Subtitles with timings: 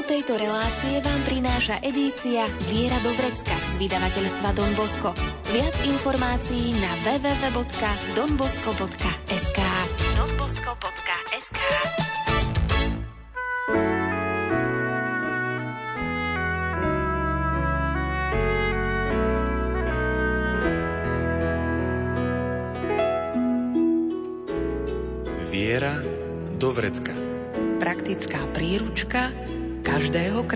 [0.00, 5.12] Tému tejto relácie vám prináša edícia Viera do vrecka z vydavateľstva Don Bosco.
[5.52, 9.59] Viac informácií na www.donbosco.sk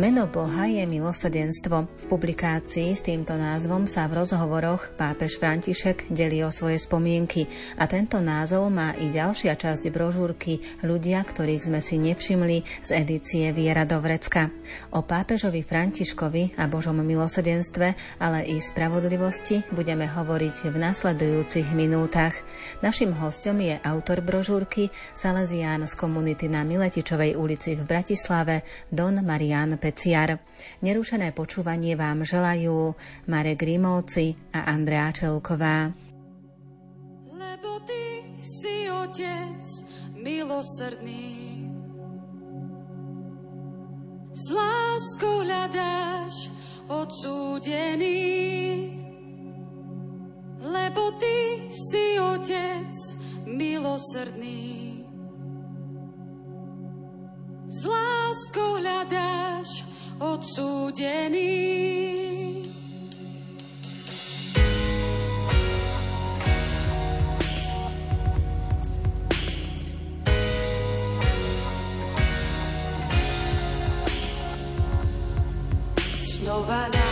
[0.00, 1.84] Meno Boha je milosrdenstvo.
[1.84, 7.44] V publikácii s týmto názvom sa v rozhovoroch pápež František delí o svoje spomienky
[7.76, 13.52] a tento názov má i ďalšia časť brožúrky Ľudia, ktorých sme si nevšimli z edície
[13.52, 14.48] Viera do vrecka.
[14.96, 17.92] O pápežovi Františkovi a Božom milosrdenstve,
[18.24, 22.32] ale i spravodlivosti budeme hovoriť v nasledujúcich minútach.
[22.80, 29.76] Našim hostom je autor brožúrky Salesián z komunity na Miletičovej ulici v Bratislave Don Marian
[29.90, 30.38] Peciar.
[30.86, 32.94] Nerušené počúvanie vám želajú
[33.26, 35.90] Marek Grimovci a Andrea Čelková.
[37.34, 39.66] Lebo ty si otec
[40.14, 41.66] milosrdný,
[44.30, 46.54] s láskou hľadáš
[46.86, 48.22] odsúdený.
[50.70, 52.94] Lebo ty si otec
[53.42, 54.79] milosrdný,
[57.70, 59.86] s láskou hľadáš
[60.18, 61.46] odsúdený.
[76.26, 77.09] Znova nájdený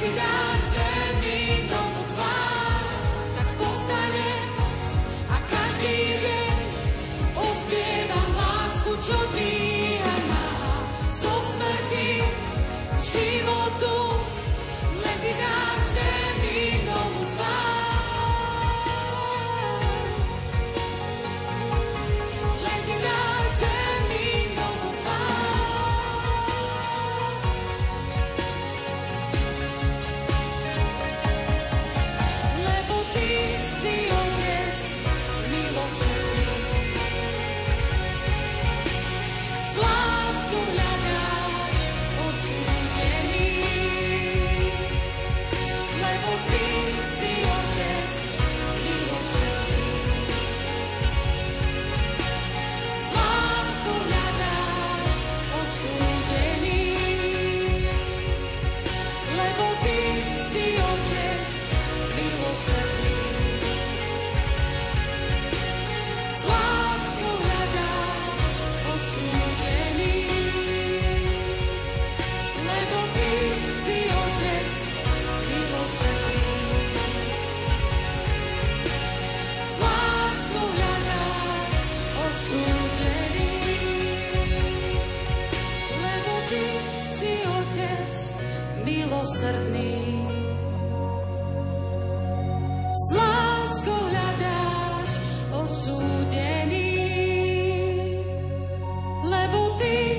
[0.00, 0.47] Len ty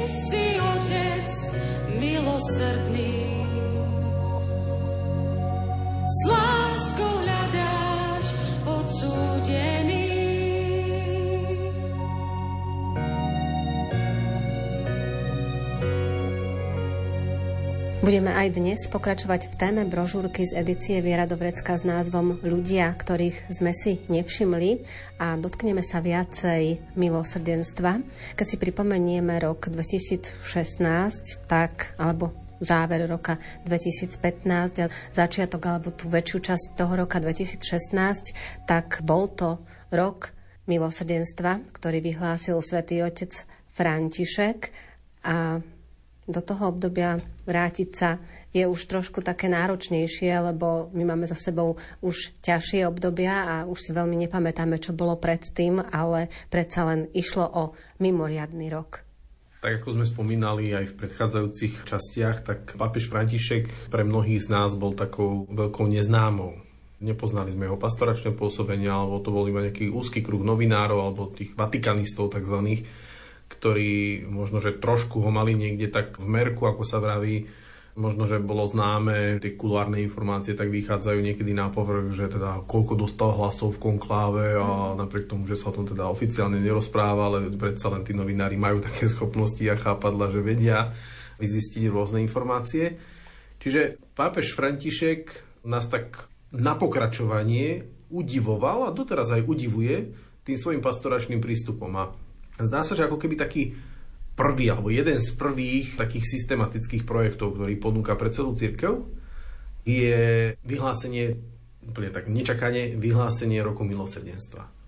[0.09, 1.29] si Otec
[2.01, 3.48] milosrdný.
[18.09, 23.53] Budeme aj dnes pokračovať v téme brožúrky z edície Viera Dovrecka s názvom Ľudia, ktorých
[23.53, 24.81] sme si nevšimli
[25.21, 28.01] a dotkneme sa viacej milosrdenstva.
[28.33, 30.41] Keď si pripomenieme rok 2016,
[31.45, 33.37] tak, alebo záver roka
[33.69, 37.61] 2015 a začiatok alebo tú väčšiu časť toho roka 2016,
[38.65, 39.61] tak bol to
[39.93, 40.33] rok
[40.65, 44.73] milosrdenstva, ktorý vyhlásil svätý otec František
[45.29, 45.61] a
[46.29, 47.17] do toho obdobia
[47.49, 48.21] vrátiť sa
[48.53, 53.77] je už trošku také náročnejšie, lebo my máme za sebou už ťažšie obdobia a už
[53.77, 57.63] si veľmi nepamätáme, čo bolo predtým, ale predsa len išlo o
[58.01, 59.05] mimoriadný rok.
[59.59, 64.71] Tak ako sme spomínali aj v predchádzajúcich častiach, tak pápež František pre mnohých z nás
[64.73, 66.55] bol takou veľkou neznámou.
[67.03, 71.59] Nepoznali sme jeho pastoračné pôsobenia, alebo to bol iba nejaký úzky kruh novinárov, alebo tých
[71.59, 72.87] vatikanistov takzvaných,
[73.59, 77.51] ktorí možno, že trošku ho mali niekde tak v merku, ako sa vraví,
[77.99, 82.95] možno, že bolo známe, tie kulárne informácie tak vychádzajú niekedy na povrch, že teda koľko
[82.95, 87.51] dostal hlasov v konkláve a napriek tomu, že sa o tom teda oficiálne nerozpráva, ale
[87.51, 90.95] predsa len tí novinári majú také schopnosti a chápadla, že vedia
[91.43, 92.95] vyzistiť rôzne informácie.
[93.59, 100.15] Čiže pápež František nás tak na pokračovanie udivoval a doteraz aj udivuje
[100.47, 101.91] tým svojim pastoračným prístupom.
[101.99, 102.09] A
[102.65, 103.75] zdá sa, že ako keby taký
[104.35, 109.03] prvý, alebo jeden z prvých takých systematických projektov, ktorý ponúka pre celú církev,
[109.83, 111.39] je vyhlásenie,
[111.83, 114.79] úplne tak nečakane, vyhlásenie roku milosrdenstva.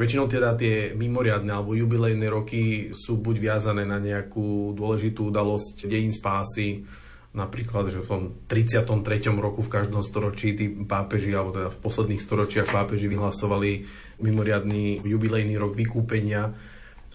[0.00, 6.08] Väčšinou teda tie mimoriadne alebo jubilejné roky sú buď viazané na nejakú dôležitú udalosť dejín
[6.08, 6.88] spásy,
[7.36, 9.28] napríklad, že v tom 33.
[9.36, 13.84] roku v každom storočí tí pápeži, alebo teda v posledných storočiach pápeži vyhlasovali
[14.24, 16.48] mimoriadný jubilejný rok vykúpenia,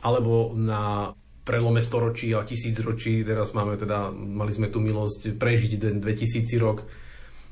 [0.02, 1.14] alebo na
[1.46, 6.84] prelome storočí a tisícročí, teraz máme teda, mali sme tu milosť prežiť ten 2000 rok.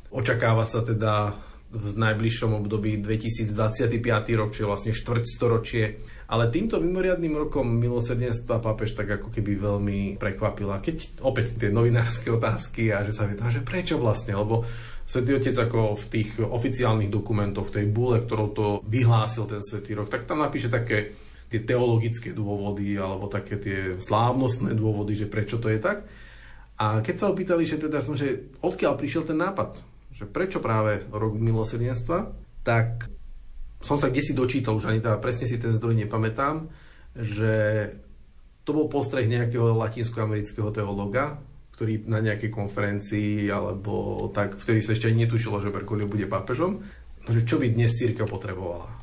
[0.09, 1.37] Očakáva sa teda
[1.73, 3.97] v najbližšom období 2025
[4.37, 5.83] rok, čiže vlastne štvrť storočie.
[6.29, 10.81] Ale týmto mimoriadným rokom milosrdenstva pápež tak ako keby veľmi prekvapila.
[10.81, 14.65] Keď opäť tie novinárske otázky a že sa vie, že prečo vlastne, lebo
[15.03, 19.97] Svetý Otec ako v tých oficiálnych dokumentoch, v tej búle, ktorou to vyhlásil ten Svetý
[19.97, 21.13] rok, tak tam napíše také
[21.53, 26.09] tie teologické dôvody alebo také tie slávnostné dôvody, že prečo to je tak.
[26.81, 29.77] A keď sa opýtali, že teda, že odkiaľ prišiel ten nápad,
[30.09, 32.33] že prečo práve rok milosrdenstva,
[32.65, 33.13] tak
[33.85, 36.65] som sa kde si dočítal, už ani teda presne si ten zdroj nepamätám,
[37.13, 37.53] že
[38.65, 41.37] to bol postreh nejakého latinskoamerického teologa,
[41.77, 46.81] ktorý na nejakej konferencii alebo tak, vtedy sa ešte ani netušilo, že Bergoglio bude pápežom,
[47.29, 49.02] že čo by dnes církev potrebovala.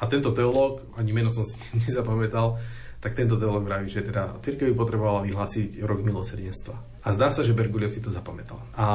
[0.00, 2.56] A tento teológ, ani meno som si nezapamätal,
[3.00, 7.00] tak tento teológ vraví, že teda církev by potrebovala vyhlásiť rok milosrdenstva.
[7.00, 8.60] A zdá sa, že Bergoglio si to zapamätal.
[8.76, 8.86] A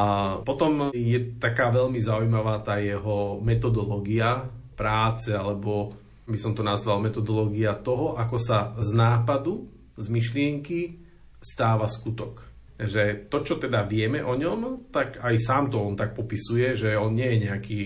[0.46, 4.46] potom je taká veľmi zaujímavá tá jeho metodológia
[4.78, 5.98] práce, alebo
[6.30, 9.66] by som to nazval metodológia toho, ako sa z nápadu,
[9.98, 11.02] z myšlienky
[11.42, 12.46] stáva skutok.
[12.78, 16.94] Že to, čo teda vieme o ňom, tak aj sám to on tak popisuje, že
[16.94, 17.82] on nie je nejaký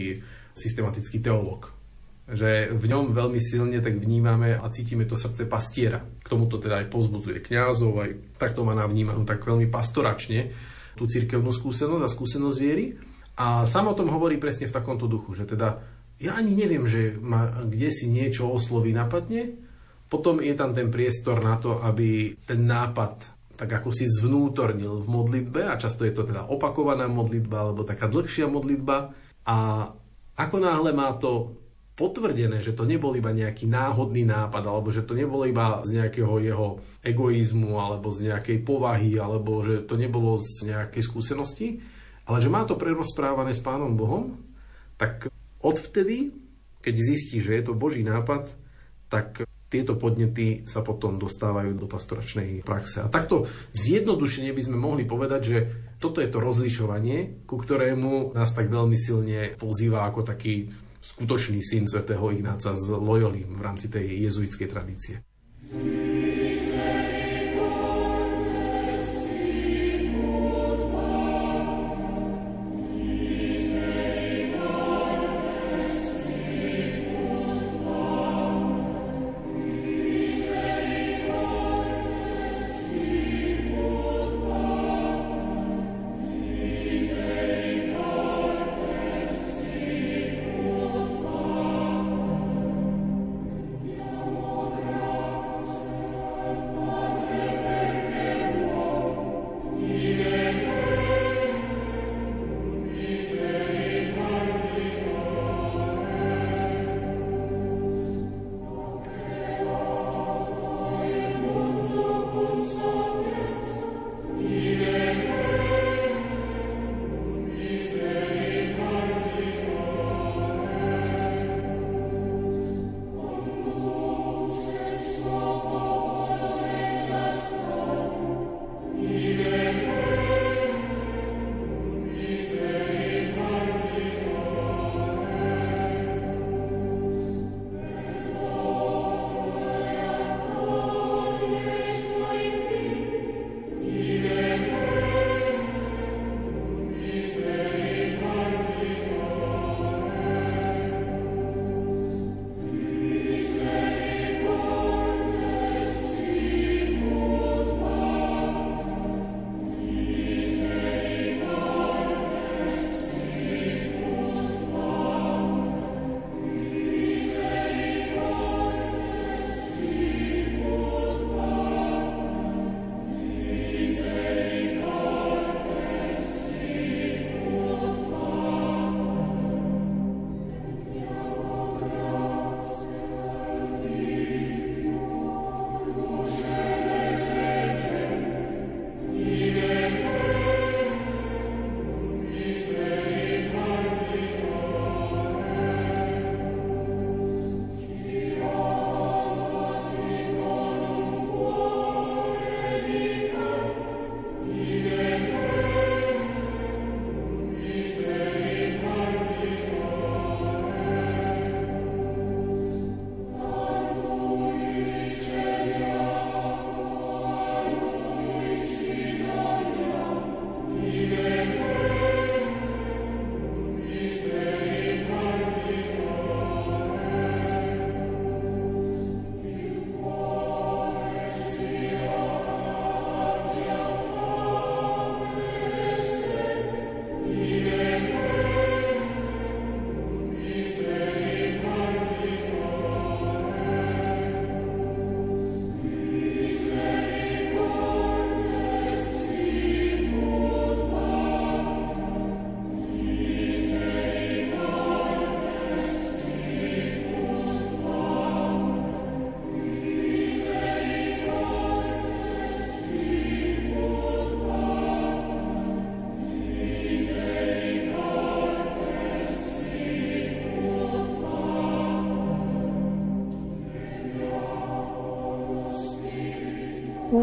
[0.51, 1.78] systematický teológ
[2.33, 6.01] že v ňom veľmi silne tak vnímame a cítime to srdce pastiera.
[6.01, 10.53] K tomuto teda aj pozbudzuje kňazov, aj takto má navnímanú tak veľmi pastoračne
[10.93, 12.97] tú cirkevnú skúsenosť a skúsenosť viery.
[13.39, 15.79] A sám o tom hovorí presne v takomto duchu, že teda
[16.19, 19.55] ja ani neviem, že ma kde si niečo osloví napadne,
[20.11, 25.07] potom je tam ten priestor na to, aby ten nápad tak ako si zvnútornil v
[25.11, 29.11] modlitbe a často je to teda opakovaná modlitba alebo taká dlhšia modlitba
[29.43, 29.57] a
[30.39, 31.59] ako náhle má to
[31.99, 36.39] potvrdené, že to nebol iba nejaký náhodný nápad, alebo že to nebolo iba z nejakého
[36.39, 41.83] jeho egoizmu, alebo z nejakej povahy, alebo že to nebolo z nejakej skúsenosti,
[42.23, 44.39] ale že má to prerozprávané s Pánom Bohom,
[44.95, 45.27] tak
[45.59, 46.31] odvtedy,
[46.79, 48.47] keď zistí, že je to Boží nápad,
[49.11, 53.05] tak tieto podnety sa potom dostávajú do pastoračnej praxe.
[53.05, 53.45] A takto
[53.77, 55.57] zjednodušene by sme mohli povedať, že
[56.01, 60.73] toto je to rozlišovanie, ku ktorému nás tak veľmi silne pozýva ako taký
[61.15, 65.15] skutočný syn svätého Ignáca z Loyoli v rámci tej jezuitskej tradície.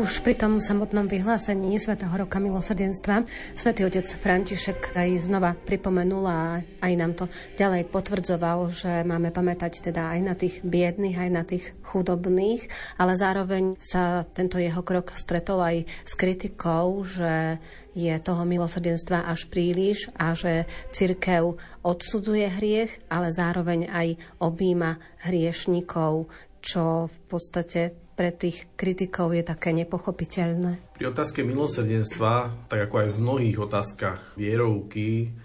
[0.07, 3.27] Už pri tom samotnom vyhlásení Svetého roka milosrdenstva
[3.59, 7.27] Svetý otec František aj znova pripomenul a aj nám to
[7.59, 12.71] ďalej potvrdzoval, že máme pamätať teda aj na tých biedných, aj na tých chudobných,
[13.03, 17.59] ale zároveň sa tento jeho krok stretol aj s kritikou, že
[17.99, 26.31] je toho milosrdenstva až príliš a že cirkev odsudzuje hriech, ale zároveň aj objíma hriešnikov,
[26.63, 30.97] čo v podstate pre tých kritikov je také nepochopiteľné.
[30.97, 35.37] Pri otázke milosrdenstva, tak ako aj v mnohých otázkach vierovky,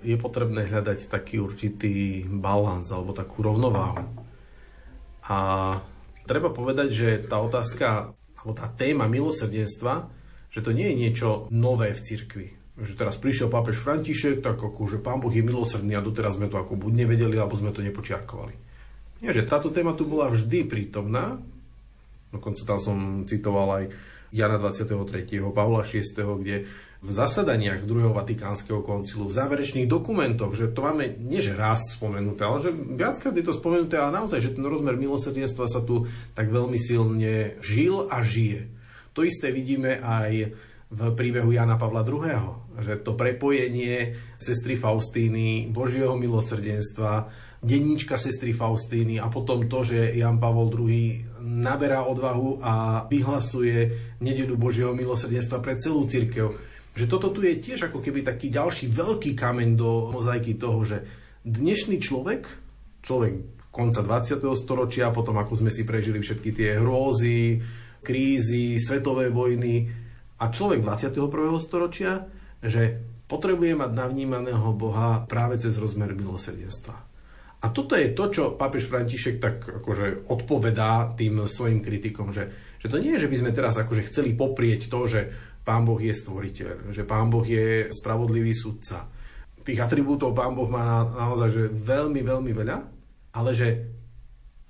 [0.00, 4.04] je potrebné hľadať taký určitý balans alebo takú rovnováhu.
[5.28, 5.38] A
[6.24, 10.08] treba povedať, že tá otázka alebo tá téma milosrdenstva,
[10.48, 12.48] že to nie je niečo nové v cirkvi.
[12.80, 16.48] Že teraz prišiel pápež František, tak ako, že pán Boh je milosrdný a doteraz sme
[16.48, 18.56] to ako buď nevedeli, alebo sme to nepočiarkovali.
[19.20, 21.36] Nie, že táto téma tu bola vždy prítomná,
[22.30, 23.84] Dokonca tam som citoval aj
[24.30, 24.94] Jana 23.
[25.50, 26.70] Pavla 6., kde
[27.00, 32.44] v zasadaniach druhého Vatikánskeho koncilu, v záverečných dokumentoch, že to máme nie že raz spomenuté,
[32.44, 36.04] ale že viackrát je to spomenuté, ale naozaj, že ten rozmer milosrdenstva sa tu
[36.36, 38.68] tak veľmi silne žil a žije.
[39.16, 40.52] To isté vidíme aj
[40.90, 42.76] v príbehu Jana Pavla II.
[42.82, 47.30] Že to prepojenie sestry Faustíny, Božieho milosrdenstva,
[47.62, 54.54] denníčka sestry Faustíny a potom to, že Jan Pavol II naberá odvahu a vyhlasuje nedelu
[54.54, 56.54] Božieho milosrdenstva pre celú církev.
[56.94, 61.02] Že toto tu je tiež ako keby taký ďalší veľký kameň do mozaiky toho, že
[61.46, 62.46] dnešný človek,
[63.00, 63.32] človek
[63.70, 64.42] konca 20.
[64.58, 67.62] storočia, potom ako sme si prežili všetky tie hrôzy,
[68.02, 69.86] krízy, svetové vojny
[70.40, 71.30] a človek 21.
[71.60, 72.26] storočia,
[72.60, 72.98] že
[73.30, 77.09] potrebuje mať navnímaného Boha práve cez rozmer milosrdenstva.
[77.60, 82.48] A toto je to, čo pápež František tak akože odpovedá tým svojim kritikom, že,
[82.80, 85.20] že to nie je, že by sme teraz akože chceli poprieť to, že
[85.60, 89.04] pán Boh je stvoriteľ, že pán Boh je spravodlivý sudca.
[89.60, 92.76] Tých atribútov pán Boh má naozaj že veľmi, veľmi veľa,
[93.36, 93.68] ale že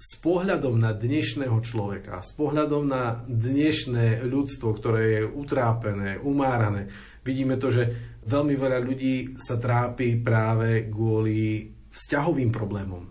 [0.00, 6.90] s pohľadom na dnešného človeka, s pohľadom na dnešné ľudstvo, ktoré je utrápené, umárané,
[7.22, 7.84] vidíme to, že
[8.26, 13.10] veľmi veľa ľudí sa trápi práve kvôli vzťahovým problémom,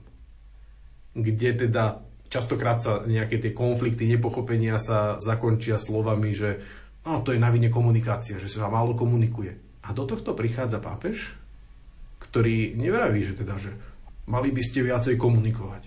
[1.15, 6.61] kde teda častokrát sa nejaké tie konflikty, nepochopenia sa zakončia slovami, že
[7.03, 9.81] no, to je na vine komunikácia, že sa málo komunikuje.
[9.83, 11.33] A do tohto prichádza pápež,
[12.21, 13.73] ktorý nevraví, že teda, že
[14.29, 15.83] mali by ste viacej komunikovať.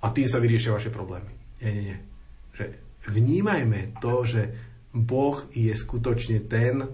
[0.00, 1.34] A tým sa vyriešia vaše problémy.
[1.60, 1.98] Nie, nie, nie.
[2.56, 2.64] Že
[3.12, 4.42] vnímajme to, že
[4.94, 6.86] Boh je skutočne ten,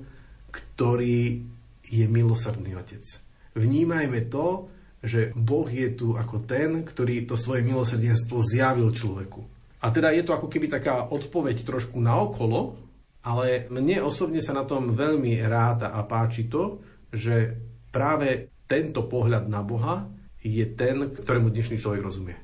[0.50, 1.46] ktorý
[1.84, 3.04] je milosrdný otec.
[3.54, 4.73] Vnímajme to,
[5.04, 9.44] že Boh je tu ako ten, ktorý to svoje milosrdenstvo zjavil človeku.
[9.84, 12.80] A teda je to ako keby taká odpoveď trošku naokolo,
[13.20, 16.80] ale mne osobne sa na tom veľmi ráta a páči to,
[17.12, 17.52] že
[17.92, 20.08] práve tento pohľad na Boha
[20.40, 22.36] je ten, ktorému dnešný človek rozumie.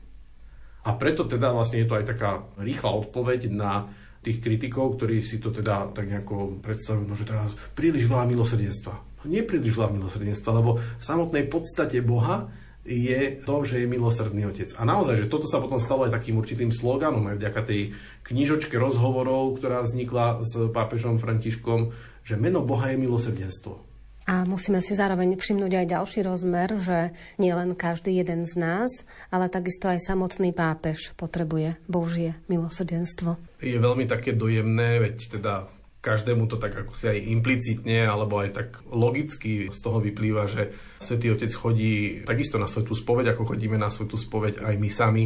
[0.84, 3.88] A preto teda vlastne je to aj taká rýchla odpoveď na
[4.20, 9.09] tých kritikov, ktorí si to teda tak nejako predstavujú, no, že teraz príliš veľa milosrdenstva
[9.28, 12.48] nie príliš veľa milosrdenstva, lebo v samotnej podstate Boha
[12.80, 14.72] je to, že je milosrdný otec.
[14.80, 17.80] A naozaj, že toto sa potom stalo aj takým určitým sloganom aj vďaka tej
[18.24, 21.92] knižočke rozhovorov, ktorá vznikla s pápežom Františkom,
[22.24, 23.90] že meno Boha je milosrdenstvo.
[24.30, 28.90] A musíme si zároveň všimnúť aj ďalší rozmer, že nielen každý jeden z nás,
[29.26, 33.40] ale takisto aj samotný pápež potrebuje Božie milosrdenstvo.
[33.58, 35.66] Je veľmi také dojemné, veď teda
[36.00, 40.72] každému to tak ako si aj implicitne alebo aj tak logicky z toho vyplýva, že
[40.96, 45.24] Svetý Otec chodí takisto na Svetú spoveď, ako chodíme na Svetú spoveď aj my sami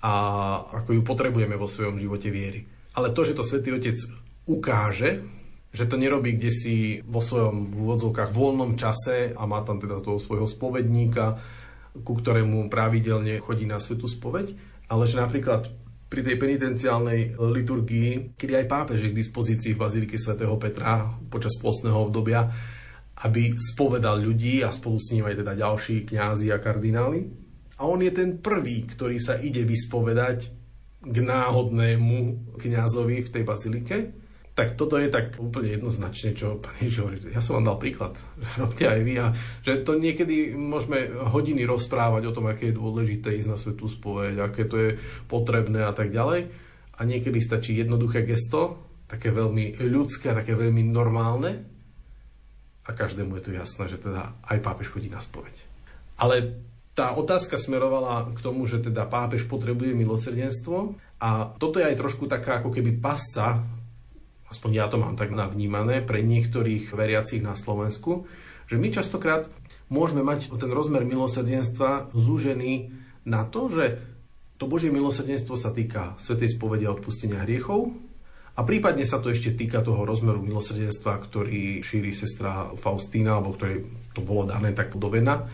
[0.00, 0.12] a
[0.80, 2.64] ako ju potrebujeme vo svojom živote viery.
[2.96, 4.00] Ale to, že to Svetý Otec
[4.48, 5.20] ukáže,
[5.68, 10.16] že to nerobí kde si vo svojom úvodzovkách voľnom čase a má tam teda toho
[10.16, 11.36] svojho spovedníka,
[12.00, 14.56] ku ktorému pravidelne chodí na Svetú spoveď,
[14.88, 15.68] ale že napríklad
[16.08, 21.52] pri tej penitenciálnej liturgii, kedy aj pápež je k dispozícii v Bazílike svätého Petra počas
[21.60, 22.48] postného obdobia,
[23.28, 27.28] aby spovedal ľudí a spolu s ním aj teda ďalší kňazi a kardináli.
[27.78, 30.50] A on je ten prvý, ktorý sa ide vyspovedať
[30.98, 33.96] k náhodnému kňazovi v tej bazilike
[34.58, 37.22] tak toto je tak úplne jednoznačne, čo pán Ježiš hovorí.
[37.30, 39.14] Ja som vám dal príklad, že robte aj vy.
[39.22, 39.26] A
[39.62, 44.42] že to niekedy môžeme hodiny rozprávať o tom, aké je dôležité ísť na svetú spoveď,
[44.42, 44.90] aké to je
[45.30, 46.50] potrebné a tak ďalej.
[46.98, 51.62] A niekedy stačí jednoduché gesto, také veľmi ľudské, také veľmi normálne.
[52.82, 55.54] A každému je to jasné, že teda aj pápež chodí na spoveď.
[56.18, 56.66] Ale
[56.98, 62.26] tá otázka smerovala k tomu, že teda pápež potrebuje milosrdenstvo a toto je aj trošku
[62.26, 63.77] taká ako keby pasca
[64.48, 68.28] aspoň ja to mám tak navnímané, pre niektorých veriacich na Slovensku,
[68.68, 69.48] že my častokrát
[69.88, 72.92] môžeme mať ten rozmer milosrdenstva zúžený
[73.24, 74.00] na to, že
[74.58, 77.94] to Božie milosrdenstvo sa týka svetej spovede a odpustenia hriechov
[78.58, 83.86] a prípadne sa to ešte týka toho rozmeru milosrdenstva, ktorý šíri sestra Faustína, alebo ktorej
[84.18, 85.46] to bolo dané tak do vena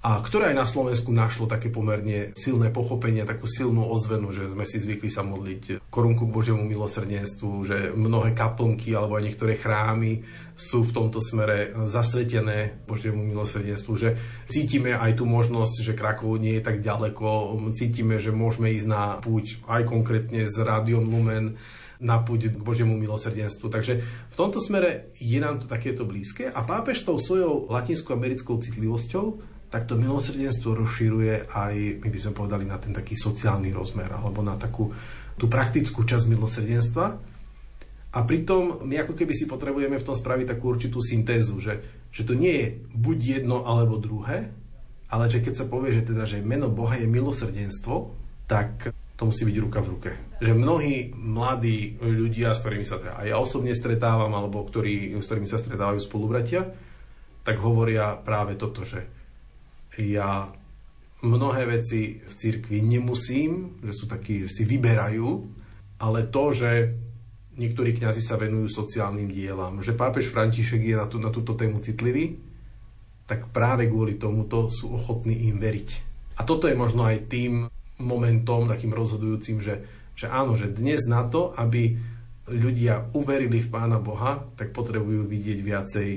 [0.00, 4.64] a ktoré aj na Slovensku našlo také pomerne silné pochopenie, takú silnú ozvenu, že sme
[4.64, 10.24] si zvykli sa modliť korunku k Božiemu milosrdenstvu, že mnohé kaplnky alebo aj niektoré chrámy
[10.56, 14.16] sú v tomto smere zasvetené Božiemu milosrdenstvu, že
[14.48, 19.20] cítime aj tú možnosť, že Krakov nie je tak ďaleko, cítime, že môžeme ísť na
[19.20, 21.60] púť aj konkrétne z Radiom Lumen
[22.00, 23.68] na púť k Božiemu milosrdenstvu.
[23.68, 24.00] Takže
[24.32, 29.49] v tomto smere je nám to takéto blízke a pápež s tou svojou latinskoamerickou citlivosťou
[29.70, 34.42] tak to milosrdenstvo rozširuje aj, my by sme povedali, na ten taký sociálny rozmer alebo
[34.42, 34.90] na takú
[35.38, 37.06] tú praktickú časť milosrdenstva.
[38.10, 41.78] A pritom my ako keby si potrebujeme v tom spraviť takú určitú syntézu, že,
[42.10, 44.50] že to nie je buď jedno alebo druhé,
[45.06, 48.10] ale že keď sa povie, že teda, že meno Boha je milosrdenstvo,
[48.50, 50.10] tak to musí byť ruka v ruke.
[50.42, 55.30] Že mnohí mladí ľudia, s ktorými sa teda aj ja osobne stretávam, alebo ktorí, s
[55.30, 56.66] ktorými sa stretávajú spolubratia,
[57.46, 59.19] tak hovoria práve toto, že
[59.98, 60.52] ja
[61.26, 65.28] mnohé veci v cirkvi nemusím, že sú takí, že si vyberajú,
[66.00, 66.70] ale to, že
[67.60, 71.84] niektorí kňazi sa venujú sociálnym dielam, že pápež František je na, tú, na túto tému
[71.84, 72.40] citlivý,
[73.28, 75.88] tak práve kvôli tomuto sú ochotní im veriť.
[76.40, 77.68] A toto je možno aj tým
[78.00, 79.84] momentom, takým rozhodujúcim, že,
[80.16, 82.00] že áno, že dnes na to, aby
[82.48, 86.08] ľudia uverili v Pána Boha, tak potrebujú vidieť viacej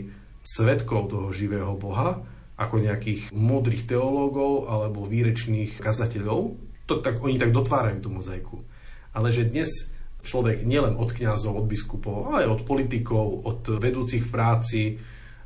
[0.42, 2.24] svetkov toho živého Boha
[2.58, 6.58] ako nejakých múdrych teológov alebo výrečných kazateľov.
[6.86, 8.62] To, tak, oni tak dotvárajú tú mozaiku.
[9.16, 14.24] Ale že dnes človek nielen od kňazov, od biskupov, ale aj od politikov, od vedúcich
[14.24, 14.84] v práci,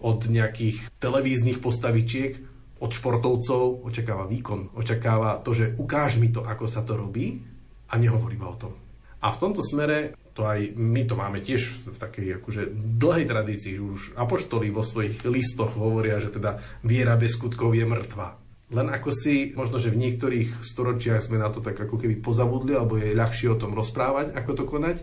[0.01, 2.37] od nejakých televíznych postavičiek,
[2.77, 7.41] od športovcov očakáva výkon, očakáva to, že ukáž mi to, ako sa to robí
[7.89, 8.77] a nehovorí iba o tom.
[9.17, 12.69] A v tomto smere to aj my to máme tiež v takej akože
[13.01, 18.37] dlhej tradícii, už apoštoli vo svojich listoch hovoria, že teda viera bez skutkov je mŕtva.
[18.69, 22.77] Len ako si, možno, že v niektorých storočiach sme na to tak ako keby pozabudli,
[22.77, 24.97] alebo je ľahšie o tom rozprávať, ako to konať,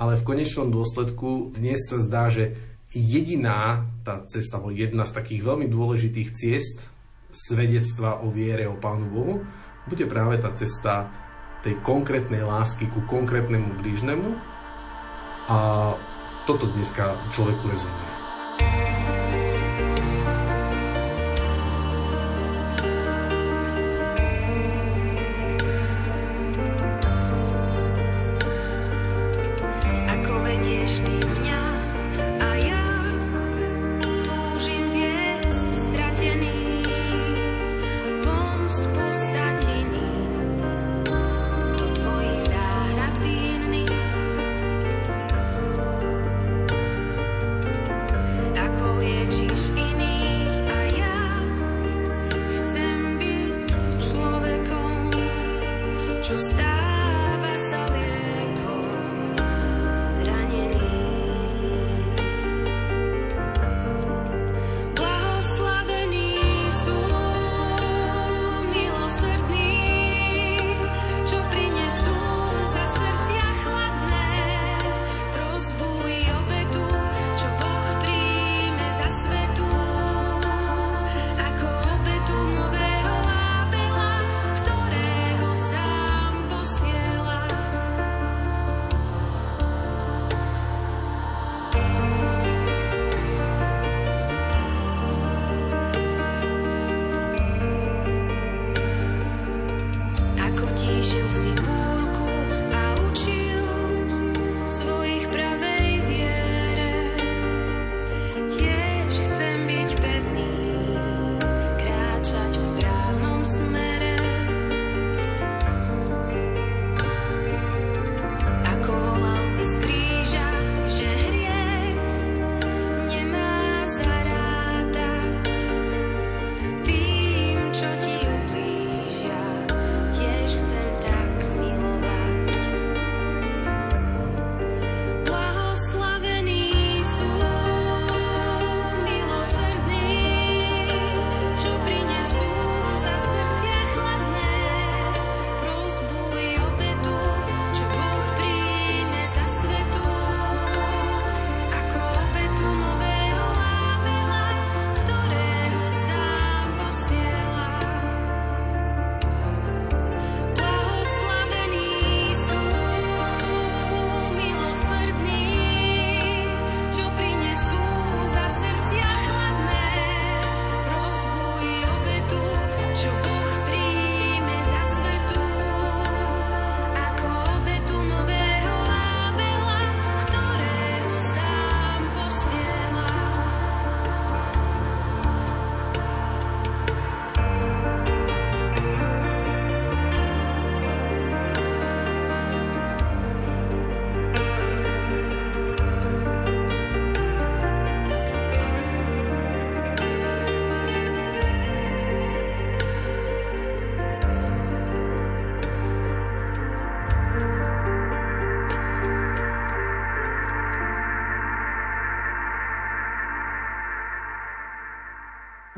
[0.00, 2.56] ale v konečnom dôsledku dnes sa zdá, že
[2.96, 6.88] jediná tá cesta, alebo jedna z takých veľmi dôležitých ciest
[7.28, 9.34] svedectva o viere o Pánu Bohu,
[9.84, 11.12] bude práve tá cesta
[11.68, 14.32] tej konkrétnej lásky ku konkrétnemu blížnemu
[15.52, 15.92] a
[16.48, 18.07] toto dneska človeku rezonuje.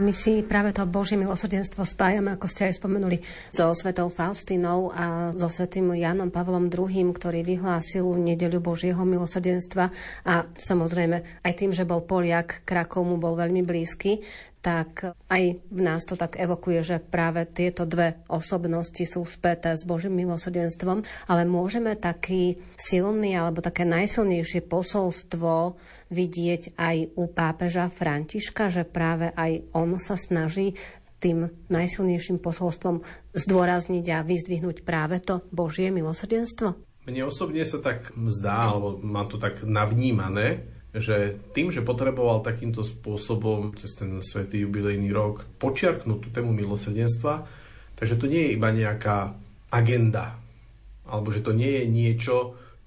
[0.00, 3.20] My si práve to Božie milosrdenstvo spájame, ako ste aj spomenuli,
[3.52, 9.92] so svetou Faustinou a so svetým Janom Pavlom II, ktorý vyhlásil nedeľu Božieho milosrdenstva.
[10.24, 14.24] A samozrejme aj tým, že bol Poliak, Krakov mu bol veľmi blízky,
[14.60, 19.88] tak aj v nás to tak evokuje, že práve tieto dve osobnosti sú späté s
[19.88, 21.00] Božím milosrdenstvom,
[21.32, 25.80] ale môžeme taký silný alebo také najsilnejšie posolstvo
[26.12, 30.76] vidieť aj u pápeža Františka, že práve aj on sa snaží
[31.20, 33.04] tým najsilnejším posolstvom
[33.36, 36.76] zdôrazniť a vyzdvihnúť práve to Božie milosrdenstvo?
[37.08, 42.82] Mne osobne sa tak zdá, alebo mám to tak navnímané, že tým, že potreboval takýmto
[42.82, 47.46] spôsobom cez ten svetý jubilejný rok počiarknúť tú tému milosrdenstva,
[47.94, 49.38] takže to nie je iba nejaká
[49.70, 50.34] agenda,
[51.06, 52.36] alebo že to nie je niečo,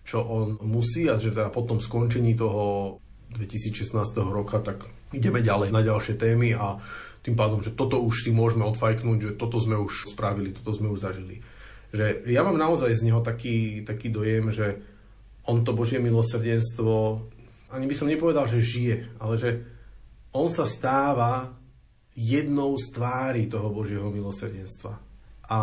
[0.04, 3.00] čo on musí a že teda po tom skončení toho
[3.32, 3.96] 2016
[4.28, 4.84] roka, tak
[5.16, 6.78] ideme ďalej na ďalšie témy a
[7.24, 10.92] tým pádom, že toto už si môžeme odfajknúť, že toto sme už spravili, toto sme
[10.92, 11.40] už zažili.
[11.96, 14.84] Že ja mám naozaj z neho taký, taký dojem, že
[15.48, 17.24] on to Božie milosrdenstvo
[17.74, 19.66] ani by som nepovedal, že žije, ale že
[20.30, 21.58] on sa stáva
[22.14, 24.94] jednou z tvári toho Božieho milosrdenstva.
[25.50, 25.60] A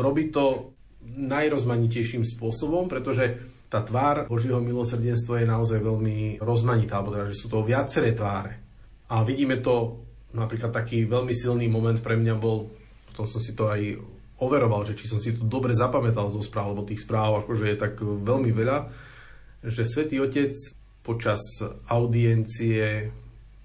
[0.00, 0.72] robí to
[1.04, 3.36] najrozmanitejším spôsobom, pretože
[3.68, 8.56] tá tvár Božieho milosrdenstva je naozaj veľmi rozmanitá, alebo teda, že sú to viaceré tváre.
[9.12, 10.00] A vidíme to,
[10.32, 12.72] napríklad taký veľmi silný moment pre mňa bol,
[13.12, 14.00] potom som si to aj
[14.40, 17.76] overoval, že či som si to dobre zapamätal zo správ, lebo tých správ akože je
[17.76, 18.78] tak veľmi veľa,
[19.64, 20.56] že Svetý Otec
[21.04, 21.38] počas
[21.86, 23.12] audiencie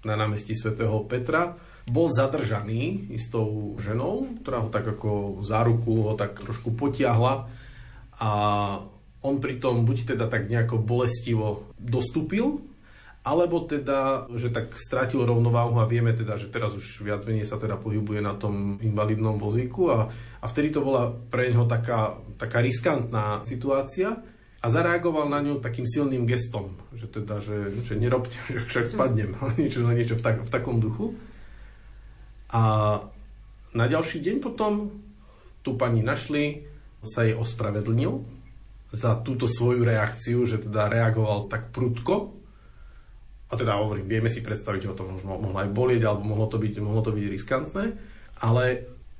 [0.04, 1.56] na námestí svätého Petra.
[1.88, 7.48] Bol zadržaný istou ženou, ktorá ho tak ako za ruku ho tak trošku potiahla
[8.20, 8.30] a
[9.20, 12.60] on pritom buď teda tak nejako bolestivo dostúpil,
[13.20, 17.60] alebo teda, že tak strátil rovnováhu a vieme teda, že teraz už viac menej sa
[17.60, 20.08] teda pohybuje na tom invalidnom vozíku a,
[20.40, 24.16] a vtedy to bola pre neho taká, taká riskantná situácia
[24.60, 29.32] a zareagoval na ňu takým silným gestom, že teda, že, že nerobte, že však spadnem,
[29.56, 31.16] niečo na niečo v, tak, v takom duchu.
[32.52, 32.62] A
[33.72, 35.00] na ďalší deň potom
[35.64, 36.66] tú pani našli,
[37.00, 38.20] sa jej ospravedlnil
[38.92, 42.36] za túto svoju reakciu, že teda reagoval tak prudko.
[43.50, 46.46] A teda hovorím, vieme si predstaviť, že ho to možno mohlo aj bolieť, alebo mohlo
[46.46, 47.84] to byť, mohlo to byť riskantné,
[48.44, 48.64] ale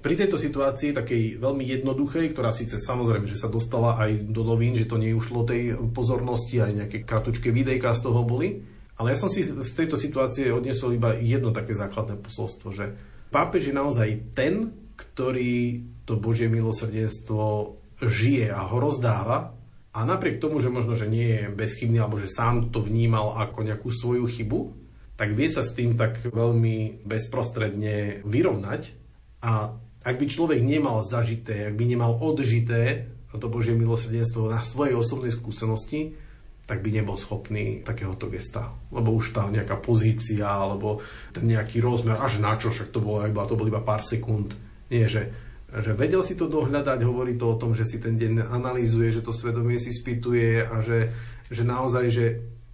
[0.01, 4.73] pri tejto situácii, takej veľmi jednoduchej, ktorá síce samozrejme, že sa dostala aj do novín,
[4.73, 8.65] že to nie ušlo tej pozornosti, aj nejaké kratučké videjka z toho boli,
[9.01, 12.97] ale ja som si z tejto situácie odnesol iba jedno také základné posolstvo, že
[13.33, 19.57] pápež je naozaj ten, ktorý to Božie milosrdenstvo žije a ho rozdáva.
[19.91, 23.67] A napriek tomu, že možno, že nie je bezchybný alebo že sám to vnímal ako
[23.67, 24.61] nejakú svoju chybu,
[25.17, 28.83] tak vie sa s tým tak veľmi bezprostredne vyrovnať.
[29.41, 34.99] A ak by človek nemal zažité, ak by nemal odžité to Božie milosrdenstvo na svojej
[34.99, 36.19] osobnej skúsenosti,
[36.67, 38.75] tak by nebol schopný takéhoto gesta.
[38.95, 41.03] Lebo už tá nejaká pozícia, alebo
[41.35, 44.55] ten nejaký rozmer, až na čo, však to bolo iba, to bolo iba pár sekúnd.
[44.91, 45.31] Nie, že,
[45.71, 49.23] že vedel si to dohľadať, hovorí to o tom, že si ten deň analýzuje, že
[49.23, 51.11] to svedomie si spýtuje a že,
[51.51, 52.27] že naozaj, že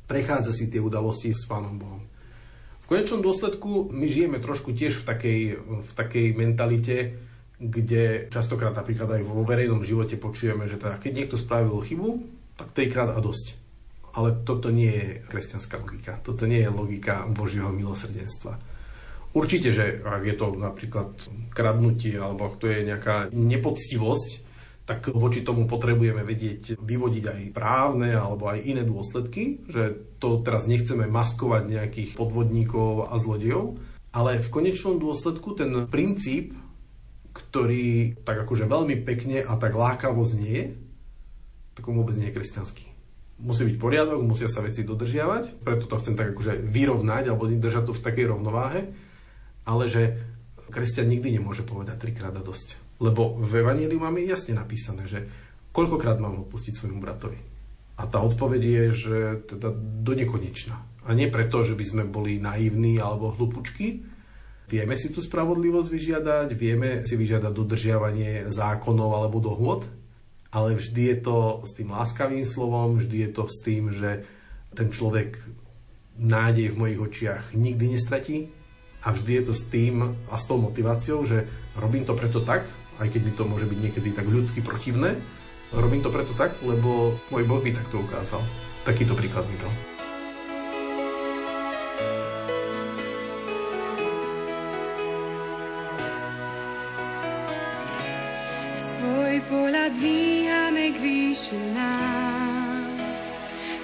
[0.04, 2.05] prechádza si tie udalosti s Pánom Bohom.
[2.86, 7.18] V konečnom dôsledku my žijeme trošku tiež v takej, v takej mentalite,
[7.58, 12.22] kde častokrát napríklad aj vo verejnom živote počujeme, že teda keď niekto spravil chybu,
[12.54, 13.58] tak trikrát a dosť.
[14.14, 16.14] Ale toto nie je kresťanská logika.
[16.22, 18.54] Toto nie je logika Božieho milosrdenstva.
[19.34, 21.10] Určite, že ak je to napríklad
[21.50, 24.45] kradnutie alebo ak to je nejaká nepoctivosť,
[24.86, 30.70] tak voči tomu potrebujeme vedieť vyvodiť aj právne alebo aj iné dôsledky, že to teraz
[30.70, 33.82] nechceme maskovať nejakých podvodníkov a zlodejov,
[34.14, 36.54] ale v konečnom dôsledku ten princíp,
[37.34, 40.78] ktorý tak akože veľmi pekne a tak lákavo znie,
[41.74, 42.86] tak on vôbec nie je kresťanský.
[43.42, 47.90] Musí byť poriadok, musia sa veci dodržiavať, preto to chcem tak akože vyrovnať alebo držať
[47.90, 48.96] to v takej rovnováhe,
[49.66, 50.16] ale že
[50.70, 55.28] kresťan nikdy nemôže povedať trikrát a dosť lebo v Evangeliu máme jasne napísané, že
[55.72, 57.36] koľkokrát mám odpustiť svojmu bratovi.
[57.96, 59.18] A tá odpoveď je, že
[59.56, 60.76] teda do nekonečna.
[61.04, 64.04] A nie preto, že by sme boli naivní alebo hlupučky.
[64.66, 69.86] Vieme si tú spravodlivosť vyžiadať, vieme si vyžiadať dodržiavanie zákonov alebo dohôd,
[70.50, 74.26] ale vždy je to s tým láskavým slovom, vždy je to s tým, že
[74.74, 75.38] ten človek
[76.18, 78.48] nádej v mojich očiach nikdy nestratí
[79.04, 81.46] a vždy je to s tým a s tou motiváciou, že
[81.78, 82.66] robím to preto tak,
[83.00, 85.16] aj keď mi to môže byť niekedy tak ľudsky protivné.
[85.74, 88.40] Robím to preto tak, lebo môj Boh mi takto ukázal.
[88.86, 89.72] Takýto príklad mi dal.
[98.78, 102.94] Svoj pohľad dvíhame k výšu nám,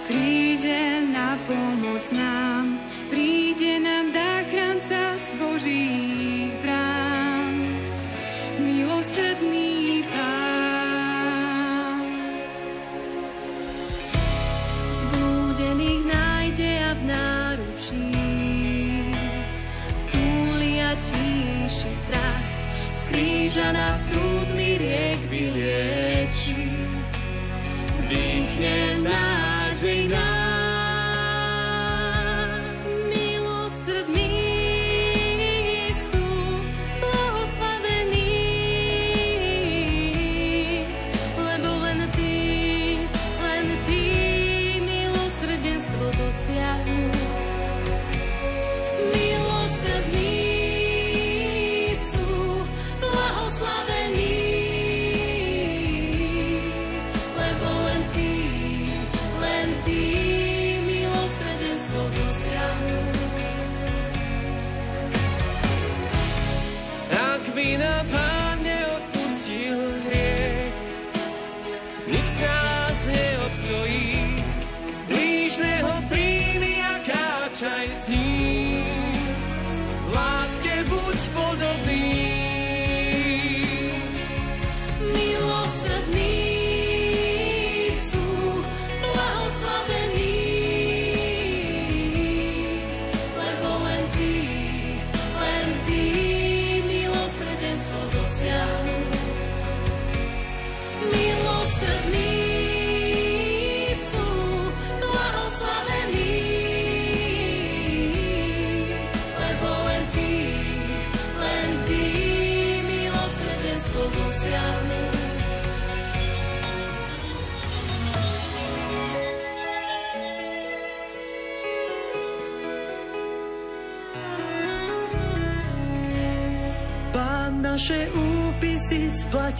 [0.07, 2.62] príde na pomoc nám.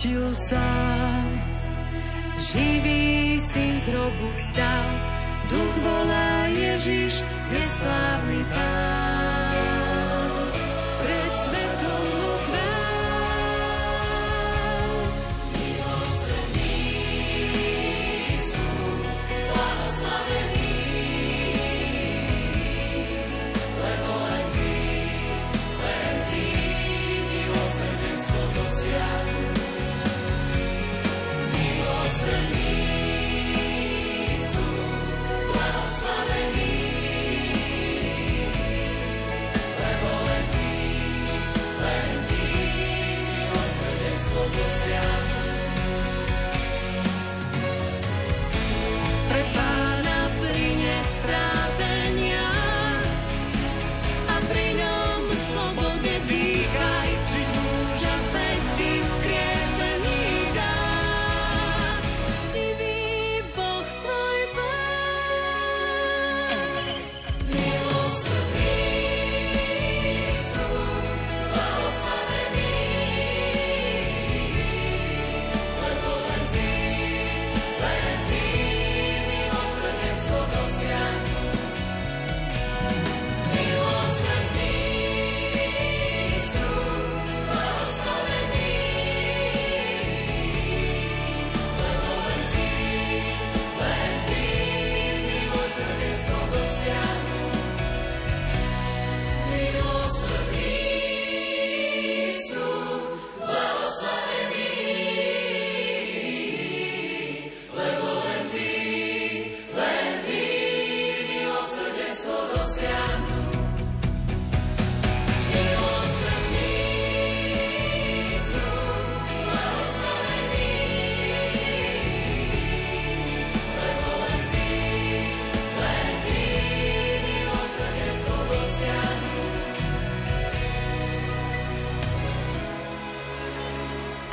[0.03, 1.12] chiều xa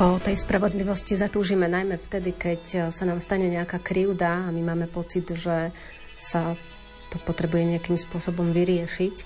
[0.01, 4.72] Po tej spravodlivosti zatúžime najmä vtedy, keď eh, sa nám stane nejaká krivda a my
[4.72, 5.76] máme pocit, že
[6.16, 6.57] sa
[7.12, 9.16] to potrebuje nejakým spôsobom vyriešiť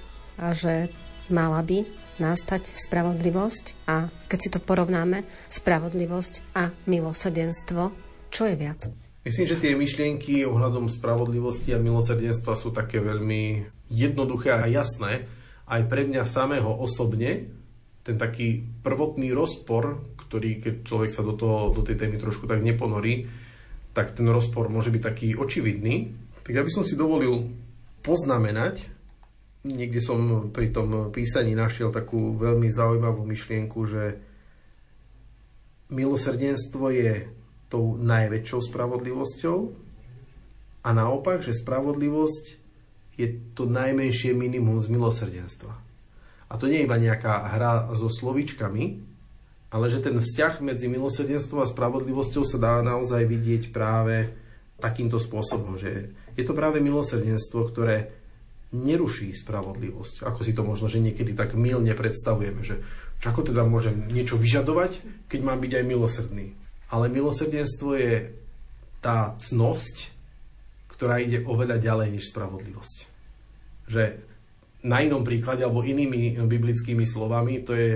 [0.43, 0.91] a že
[1.31, 1.87] mala by
[2.19, 7.95] nastať spravodlivosť a keď si to porovnáme, spravodlivosť a milosrdenstvo,
[8.35, 8.91] čo je viac?
[9.23, 13.63] Myslím, že tie myšlienky ohľadom spravodlivosti a milosrdenstva sú také veľmi
[13.95, 15.31] jednoduché a jasné.
[15.71, 17.63] Aj pre mňa samého osobne
[18.05, 22.65] ten taký prvotný rozpor ktorý, keď človek sa do, toho, do tej témy trošku tak
[22.65, 23.29] neponorí,
[23.95, 26.11] tak ten rozpor môže byť taký očividný.
[26.43, 27.49] Tak ja by som si dovolil
[28.05, 28.85] poznamenať,
[29.65, 34.21] niekde som pri tom písaní našiel takú veľmi zaujímavú myšlienku, že
[35.89, 37.13] milosrdenstvo je
[37.73, 39.59] tou najväčšou spravodlivosťou
[40.85, 42.45] a naopak, že spravodlivosť
[43.17, 45.73] je to najmenšie minimum z milosrdenstva.
[46.51, 49.14] A to nie je iba nejaká hra so slovičkami,
[49.75, 54.31] ale že ten vzťah medzi milosrdenstvom a spravodlivosťou sa dá naozaj vidieť práve
[54.79, 58.15] takýmto spôsobom, že je to práve milosrdenstvo, ktoré
[58.71, 60.23] neruší spravodlivosť.
[60.23, 62.79] Ako si to možno, že niekedy tak milne predstavujeme, že
[63.25, 66.47] ako teda môžem niečo vyžadovať, keď mám byť aj milosrdný.
[66.93, 68.31] Ale milosrdenstvo je
[69.01, 70.13] tá cnosť,
[70.93, 72.99] ktorá ide oveľa ďalej než spravodlivosť.
[73.91, 74.03] Že
[74.85, 77.91] na inom príklade, alebo inými biblickými slovami, to je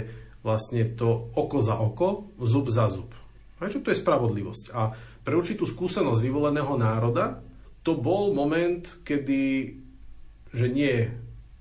[0.49, 3.13] vlastne to oko za oko, zub za zub.
[3.61, 4.73] že to je spravodlivosť.
[4.73, 7.45] A pre určitú skúsenosť vyvoleného národa
[7.85, 9.77] to bol moment, kedy
[10.49, 11.13] že nie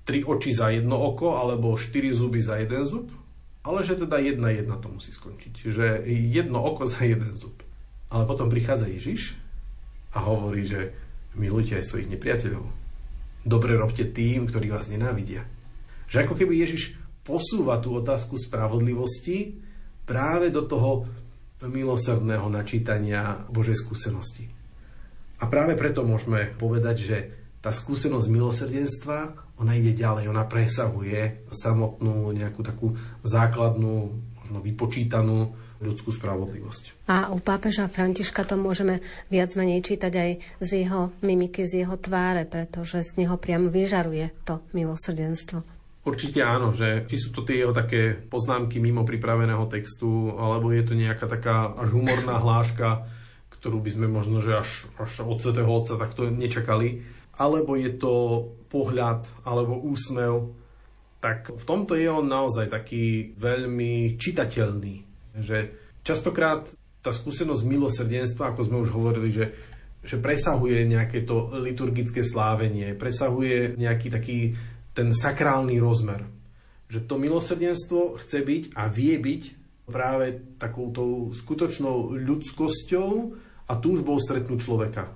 [0.08, 3.12] tri oči za jedno oko alebo štyri zuby za jeden zub,
[3.60, 5.68] ale že teda jedna jedna to musí skončiť.
[5.68, 7.60] Že jedno oko za jeden zub.
[8.08, 9.36] Ale potom prichádza Ježiš
[10.16, 10.96] a hovorí, že
[11.36, 12.64] milujte aj svojich nepriateľov.
[13.44, 15.44] Dobre robte tým, ktorí vás nenávidia.
[16.08, 16.96] Že ako keby Ježiš
[17.28, 19.60] posúva tú otázku spravodlivosti
[20.08, 21.04] práve do toho
[21.60, 24.48] milosrdného načítania Božej skúsenosti.
[25.38, 27.18] A práve preto môžeme povedať, že
[27.60, 29.18] tá skúsenosť milosrdenstva,
[29.58, 32.94] ona ide ďalej, ona presahuje samotnú nejakú takú
[33.26, 37.10] základnú, možno vypočítanú ľudskú spravodlivosť.
[37.10, 38.98] A u pápeža Františka to môžeme
[39.30, 40.30] viac menej čítať aj
[40.62, 45.77] z jeho mimiky, z jeho tváre, pretože z neho priamo vyžaruje to milosrdenstvo.
[46.08, 50.80] Určite áno, že či sú to tie jeho také poznámky mimo pripraveného textu, alebo je
[50.88, 53.04] to nejaká taká až humorná hláška,
[53.52, 58.12] ktorú by sme možno, že až, až od svetého otca takto nečakali alebo je to
[58.68, 60.52] pohľad, alebo úsmev,
[61.22, 64.96] tak v tomto je on naozaj taký veľmi čitateľný.
[65.38, 65.58] Že
[66.02, 66.66] častokrát
[66.98, 69.46] tá skúsenosť milosrdenstva, ako sme už hovorili, že,
[70.02, 74.38] že presahuje nejaké to liturgické slávenie, presahuje nejaký taký
[74.98, 76.26] ten sakrálny rozmer.
[76.90, 79.42] Že to milosrdenstvo chce byť a vie byť
[79.86, 83.10] práve takouto skutočnou ľudskosťou
[83.70, 85.14] a túžbou stretnúť človeka.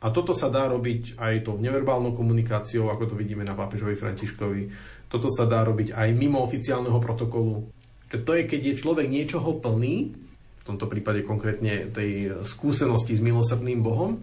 [0.00, 4.62] A toto sa dá robiť aj tou neverbálnou komunikáciou, ako to vidíme na pápežovi Františkovi.
[5.10, 7.66] Toto sa dá robiť aj mimo oficiálneho protokolu.
[8.14, 10.14] To je, keď je človek niečoho plný,
[10.60, 14.22] v tomto prípade konkrétne tej skúsenosti s milosrdným Bohom,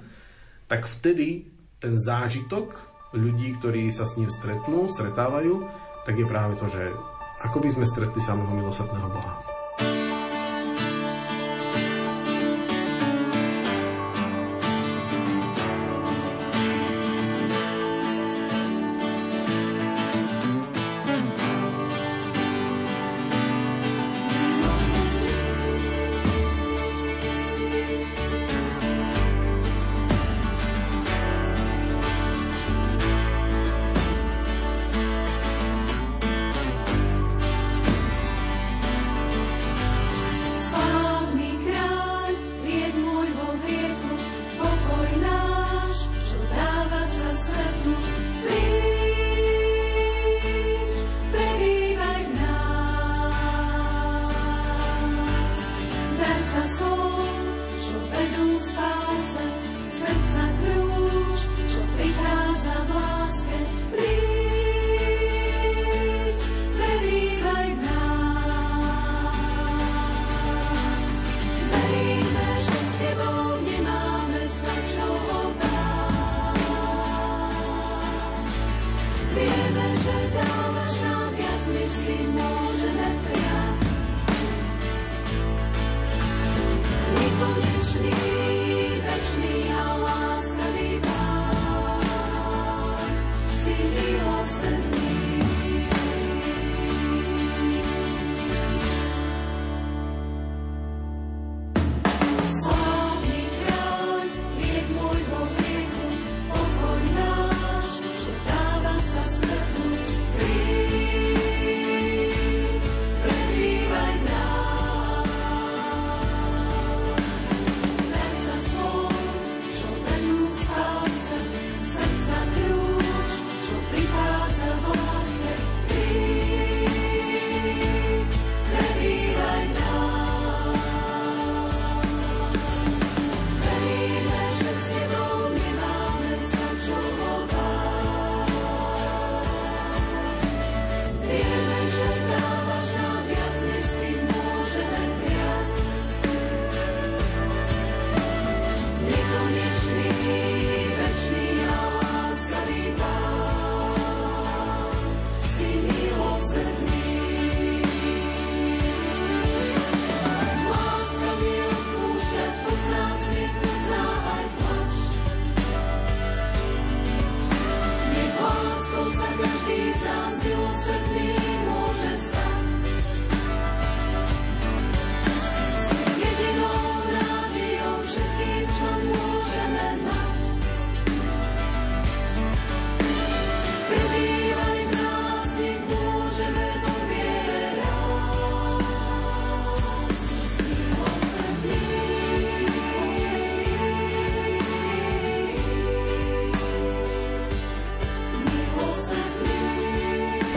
[0.72, 1.46] tak vtedy
[1.78, 5.66] ten zážitok ľudí, ktorí sa s ním stretnú, stretávajú,
[6.06, 6.94] tak je práve to, že
[7.42, 9.57] ako by sme stretli samého milosrdného Boha.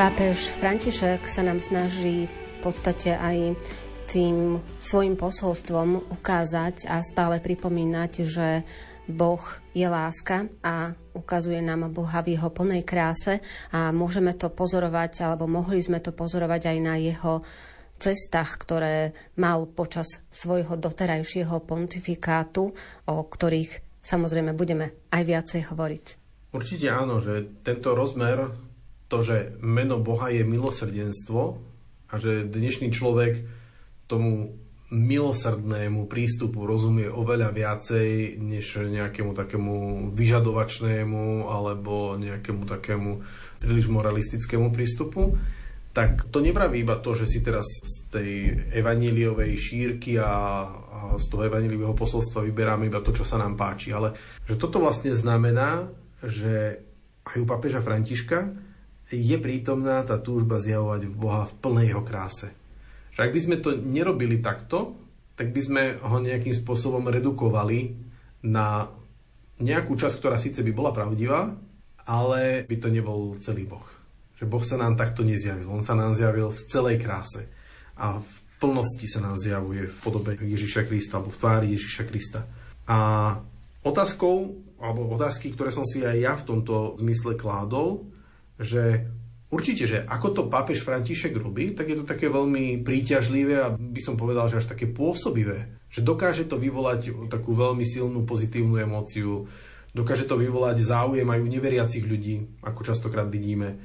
[0.01, 3.53] Pápež František sa nám snaží v podstate aj
[4.09, 8.65] tým svojim posolstvom ukázať a stále pripomínať, že
[9.05, 9.45] Boh
[9.77, 13.45] je láska a ukazuje nám Boha v jeho plnej kráse
[13.77, 17.45] a môžeme to pozorovať, alebo mohli sme to pozorovať aj na jeho
[18.01, 22.73] cestách, ktoré mal počas svojho doterajšieho pontifikátu,
[23.05, 26.05] o ktorých samozrejme budeme aj viacej hovoriť.
[26.57, 28.70] Určite áno, že tento rozmer
[29.11, 31.59] to, že meno Boha je milosrdenstvo
[32.09, 33.43] a že dnešný človek
[34.07, 34.55] tomu
[34.91, 39.75] milosrdnému prístupu rozumie oveľa viacej než nejakému takému
[40.15, 43.23] vyžadovačnému alebo nejakému takému
[43.63, 45.39] príliš moralistickému prístupu,
[45.95, 48.31] tak to nevraví iba to, že si teraz z tej
[48.79, 50.31] evaníliovej šírky a,
[50.67, 54.15] a z toho evaníliového posolstva vyberáme iba to, čo sa nám páči, ale
[54.47, 55.87] že toto vlastne znamená,
[56.23, 56.83] že
[57.31, 58.70] aj u papeža Františka
[59.11, 62.49] je prítomná tá túžba zjavovať Boha v plnej jeho kráse.
[63.15, 64.95] Že ak by sme to nerobili takto,
[65.35, 67.97] tak by sme ho nejakým spôsobom redukovali
[68.47, 68.87] na
[69.61, 71.53] nejakú časť, ktorá síce by bola pravdivá,
[72.09, 73.85] ale by to nebol celý Boh.
[74.41, 75.69] Že Boh sa nám takto nezjavil.
[75.69, 77.45] On sa nám zjavil v celej kráse.
[78.01, 82.49] A v plnosti sa nám zjavuje v podobe Ježiša Krista, alebo v tvári Ježiša Krista.
[82.89, 82.99] A
[83.85, 88.09] otázkou, alebo otázky, ktoré som si aj ja v tomto zmysle kládol,
[88.61, 89.09] že
[89.49, 94.01] určite, že ako to pápež František robí, tak je to také veľmi príťažlivé a by
[94.05, 95.81] som povedal, že až také pôsobivé.
[95.91, 99.51] Že dokáže to vyvolať takú veľmi silnú pozitívnu emóciu,
[99.91, 103.81] dokáže to vyvolať záujem aj u neveriacich ľudí, ako častokrát vidíme.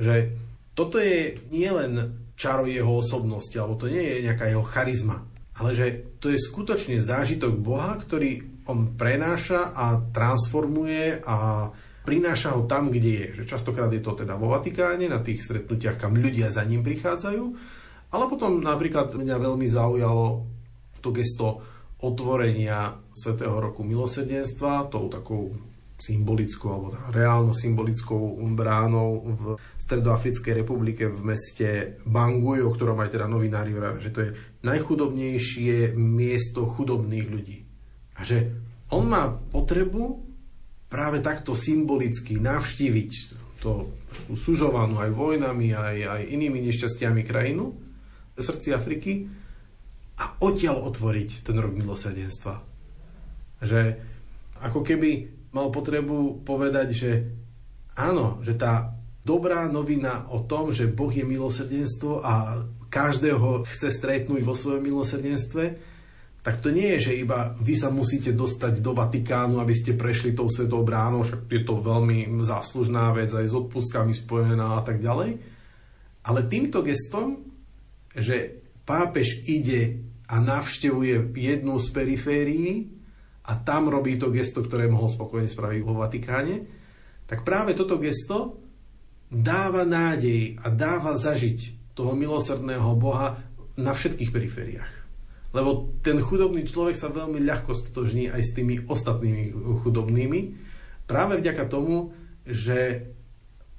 [0.00, 0.32] Že
[0.72, 5.22] toto je nielen čaro jeho osobnosti, alebo to nie je nejaká jeho charizma,
[5.54, 11.68] ale že to je skutočne zážitok Boha, ktorý on prenáša a transformuje a
[12.04, 13.28] prináša ho tam, kde je.
[13.42, 17.44] Že častokrát je to teda vo Vatikáne, na tých stretnutiach, kam ľudia za ním prichádzajú.
[18.14, 20.46] Ale potom napríklad mňa veľmi zaujalo
[21.02, 21.64] to gesto
[22.04, 25.56] otvorenia Svetého roku milosedenstva, tou takou
[25.94, 29.42] symbolickou alebo reálno symbolickou bránou v
[29.80, 31.68] Stredoafrickej republike v meste
[32.04, 34.30] Bangui, o ktorom aj teda novinári vravia, že to je
[34.66, 37.58] najchudobnejšie miesto chudobných ľudí.
[38.18, 38.52] A že
[38.90, 40.33] on má potrebu
[40.94, 43.10] práve takto symbolicky navštíviť
[43.58, 43.90] to
[44.30, 47.74] sužovanú aj vojnami, aj, aj inými nešťastiami krajinu
[48.38, 49.26] srdci Afriky
[50.14, 52.54] a odtiaľ otvoriť ten rok milosrdenstva.
[53.58, 53.80] Že
[54.62, 55.10] ako keby
[55.50, 57.10] mal potrebu povedať, že
[57.98, 58.94] áno, že tá
[59.26, 65.93] dobrá novina o tom, že Boh je milosrdenstvo a každého chce stretnúť vo svojom milosrdenstve,
[66.44, 70.36] tak to nie je, že iba vy sa musíte dostať do Vatikánu, aby ste prešli
[70.36, 75.00] tou svetou bránou, však je to veľmi záslužná vec, aj s odpustkami spojená a tak
[75.00, 75.40] ďalej.
[76.20, 77.48] Ale týmto gestom,
[78.12, 82.92] že pápež ide a navštevuje jednu z periférií
[83.48, 86.56] a tam robí to gesto, ktoré mohol spokojne spraviť vo Vatikáne,
[87.24, 88.60] tak práve toto gesto
[89.32, 93.40] dáva nádej a dáva zažiť toho milosrdného Boha
[93.80, 95.03] na všetkých perifériách.
[95.54, 99.54] Lebo ten chudobný človek sa veľmi ľahko stotožní aj s tými ostatnými
[99.86, 100.40] chudobnými,
[101.06, 102.10] práve vďaka tomu,
[102.42, 103.06] že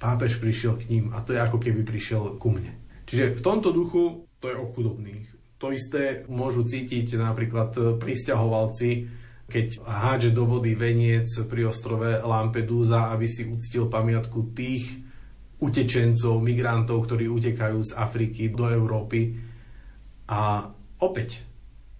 [0.00, 2.72] pápež prišiel k ním a to je ako keby prišiel ku mne.
[3.04, 5.28] Čiže v tomto duchu to je o chudobných.
[5.60, 9.08] To isté môžu cítiť napríklad pristahovalci,
[9.46, 15.06] keď hádže do vody veniec pri ostrove Lampedusa, aby si uctil pamiatku tých
[15.56, 19.38] utečencov, migrantov, ktorí utekajú z Afriky do Európy.
[20.28, 20.68] A
[21.00, 21.40] opäť,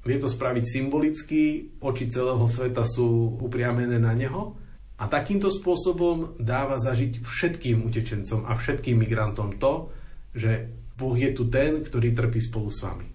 [0.07, 4.55] vie to spraviť symbolicky, oči celého sveta sú upriamené na neho
[4.97, 9.93] a takýmto spôsobom dáva zažiť všetkým utečencom a všetkým migrantom to,
[10.33, 13.09] že Boh je tu ten, ktorý trpí spolu s vami.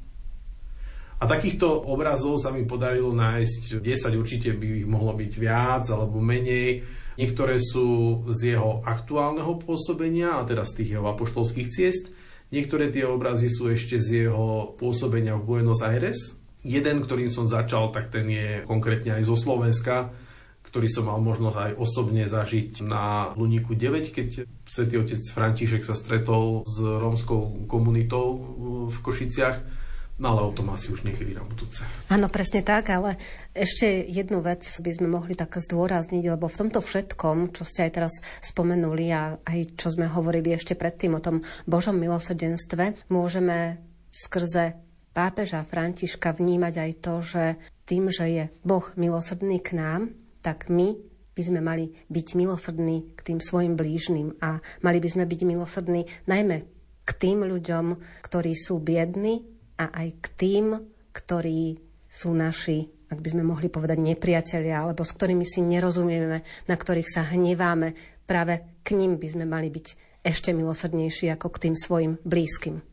[1.21, 6.17] A takýchto obrazov sa mi podarilo nájsť 10, určite by ich mohlo byť viac alebo
[6.17, 6.81] menej.
[7.17, 12.09] Niektoré sú z jeho aktuálneho pôsobenia, a teda z tých jeho apoštolských ciest.
[12.49, 17.89] Niektoré tie obrazy sú ešte z jeho pôsobenia v Buenos Aires, Jeden, ktorým som začal,
[17.89, 20.13] tak ten je konkrétne aj zo Slovenska,
[20.61, 24.27] ktorý som mal možnosť aj osobne zažiť na Luníku 9, keď
[24.63, 28.39] svätý otec František sa stretol s rómskou komunitou
[28.87, 29.83] v Košiciach.
[30.21, 31.81] No ale o tom asi už niekedy na budúce.
[32.13, 33.17] Áno, presne tak, ale
[33.57, 37.91] ešte jednu vec by sme mohli tak zdôrazniť, lebo v tomto všetkom, čo ste aj
[37.91, 38.13] teraz
[38.45, 43.81] spomenuli a aj čo sme hovorili ešte predtým o tom Božom milosrdenstve, môžeme
[44.13, 44.77] skrze
[45.11, 47.43] pápeža Františka vnímať aj to, že
[47.87, 50.95] tým, že je Boh milosrdný k nám, tak my
[51.31, 56.01] by sme mali byť milosrdní k tým svojim blížnym a mali by sme byť milosrdní
[56.27, 56.57] najmä
[57.07, 57.85] k tým ľuďom,
[58.23, 59.43] ktorí sú biední
[59.79, 60.65] a aj k tým,
[61.11, 61.79] ktorí
[62.11, 67.09] sú naši, ak by sme mohli povedať, nepriatelia, alebo s ktorými si nerozumieme, na ktorých
[67.09, 67.95] sa hneváme.
[68.27, 69.87] Práve k ním by sme mali byť
[70.21, 72.90] ešte milosrdnejší ako k tým svojim blízkym.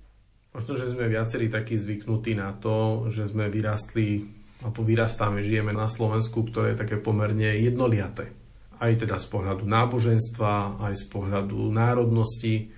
[0.58, 4.26] Možno, že sme viacerí takí zvyknutí na to, že sme vyrastli
[4.58, 8.34] alebo vyrastáme, žijeme na Slovensku, ktoré je také pomerne jednoliaté.
[8.82, 12.74] Aj teda z pohľadu náboženstva, aj z pohľadu národnosti.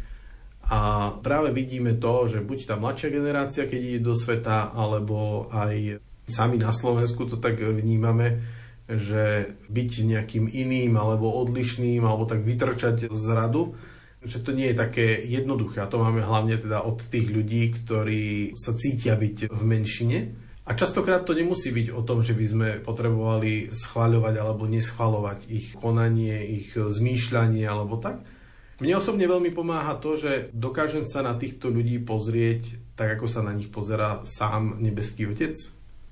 [0.68, 6.04] A práve vidíme to, že buď tá mladšia generácia, keď ide do sveta, alebo aj
[6.28, 8.44] sami na Slovensku to tak vnímame,
[8.92, 13.72] že byť nejakým iným alebo odlišným, alebo tak vytrčať z radu,
[14.20, 15.80] že to nie je také jednoduché.
[15.80, 20.18] A to máme hlavne teda od tých ľudí, ktorí sa cítia byť v menšine.
[20.68, 25.74] A častokrát to nemusí byť o tom, že by sme potrebovali schváľovať alebo neschváľovať ich
[25.74, 28.22] konanie, ich zmýšľanie alebo tak.
[28.80, 33.44] Mne osobne veľmi pomáha to, že dokážem sa na týchto ľudí pozrieť tak, ako sa
[33.44, 35.56] na nich pozera sám nebeský Otec.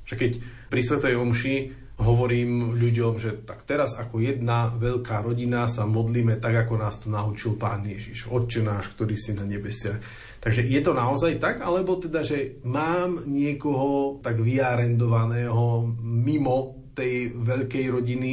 [0.04, 0.32] Že keď
[0.68, 1.56] pri Svetej Omši
[1.98, 7.10] hovorím ľuďom, že tak teraz ako jedna veľká rodina sa modlíme tak, ako nás to
[7.10, 9.98] naučil Pán Ježiš, Otče náš, ktorý si na nebesiach.
[10.38, 17.86] Takže je to naozaj tak, alebo teda, že mám niekoho tak vyarendovaného mimo tej veľkej
[17.90, 18.32] rodiny,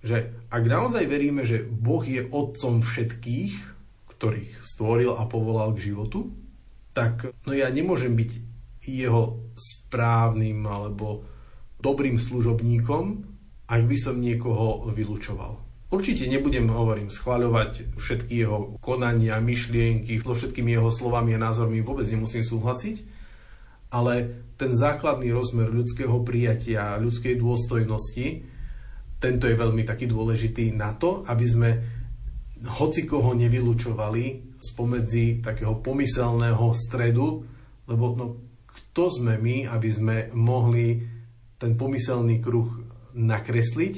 [0.00, 3.54] že ak naozaj veríme, že Boh je otcom všetkých,
[4.16, 6.32] ktorých stvoril a povolal k životu,
[6.96, 8.30] tak no ja nemôžem byť
[8.88, 11.29] jeho správnym alebo
[11.80, 13.04] dobrým služobníkom,
[13.70, 15.70] ak by som niekoho vylúčoval.
[15.90, 22.06] Určite nebudem, hovorím, schváľovať všetky jeho konania, myšlienky, so všetkými jeho slovami a názormi vôbec
[22.06, 23.02] nemusím súhlasiť,
[23.90, 28.26] ale ten základný rozmer ľudského prijatia, ľudskej dôstojnosti,
[29.18, 31.70] tento je veľmi taký dôležitý na to, aby sme
[32.78, 37.42] hoci koho nevylučovali spomedzi takého pomyselného stredu,
[37.90, 38.26] lebo no,
[38.68, 41.02] kto sme my, aby sme mohli
[41.60, 42.80] ten pomyselný kruh
[43.12, 43.94] nakresliť,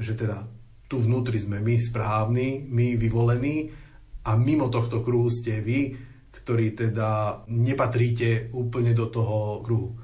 [0.00, 0.48] že teda
[0.88, 3.68] tu vnútri sme my správni, my vyvolení
[4.24, 5.94] a mimo tohto kruhu ste vy,
[6.32, 9.98] ktorí teda nepatríte úplne do toho kruhu.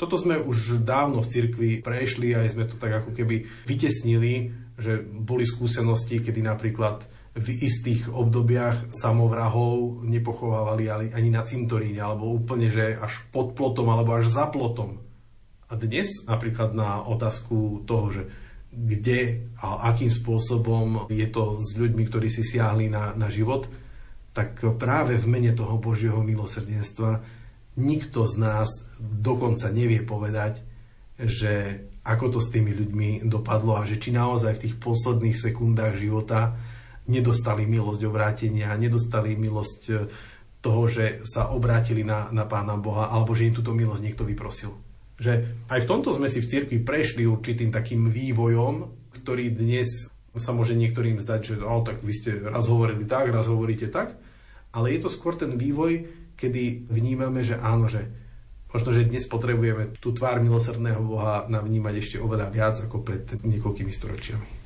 [0.00, 4.98] Toto sme už dávno v cirkvi prešli a sme to tak ako keby vytesnili, že
[5.04, 7.06] boli skúsenosti, kedy napríklad
[7.38, 14.18] v istých obdobiach samovrahov nepochovávali ani na cintoríne, alebo úplne, že až pod plotom, alebo
[14.18, 15.11] až za plotom.
[15.72, 18.22] A dnes napríklad na otázku toho, že
[18.68, 23.72] kde a akým spôsobom je to s ľuďmi, ktorí si siahli na, na život,
[24.36, 27.24] tak práve v mene toho Božieho milosrdenstva
[27.80, 28.68] nikto z nás
[29.00, 30.60] dokonca nevie povedať,
[31.16, 35.96] že ako to s tými ľuďmi dopadlo a že či naozaj v tých posledných sekundách
[35.96, 36.52] života
[37.08, 39.80] nedostali milosť obrátenia, nedostali milosť
[40.60, 44.91] toho, že sa obrátili na, na Pána Boha, alebo že im túto milosť niekto vyprosil.
[45.22, 45.32] Že
[45.70, 48.90] aj v tomto sme si v cirkvi prešli určitým takým vývojom,
[49.22, 53.46] ktorý dnes sa môže niektorým zdať, že oh, tak vy ste raz hovorili tak, raz
[53.46, 54.18] hovoríte tak,
[54.74, 58.08] ale je to skôr ten vývoj, kedy vnímame, že áno, že
[58.72, 63.92] možno, že dnes potrebujeme tú tvár milosrdného Boha navnímať ešte oveľa viac ako pred niekoľkými
[63.92, 64.61] storočiami.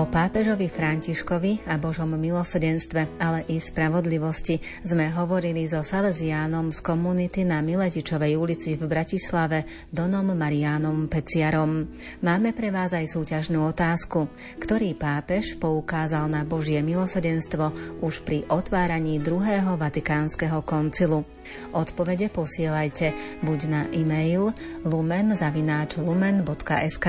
[0.00, 7.44] O pápežovi Františkovi a Božom milosrdenstve, ale i spravodlivosti sme hovorili so Salesiánom z komunity
[7.44, 11.84] na Miletičovej ulici v Bratislave Donom Marianom Peciarom.
[12.24, 14.24] Máme pre vás aj súťažnú otázku.
[14.56, 21.28] Ktorý pápež poukázal na Božie milosrdenstvo už pri otváraní druhého Vatikánskeho koncilu?
[21.76, 23.12] Odpovede posielajte
[23.44, 27.06] buď na e-mail lumen.lumen.sk